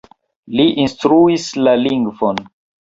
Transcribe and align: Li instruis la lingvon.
Li 0.59 0.65
instruis 0.85 1.47
la 1.69 1.77
lingvon. 1.85 2.45